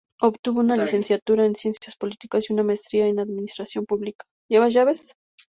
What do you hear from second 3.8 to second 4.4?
pública.